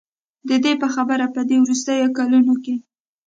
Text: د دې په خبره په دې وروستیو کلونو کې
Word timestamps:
د 0.47 0.49
دې 0.63 0.73
په 0.81 0.87
خبره 0.95 1.25
په 1.35 1.41
دې 1.49 1.57
وروستیو 1.63 2.15
کلونو 2.17 2.53
کې 2.63 2.75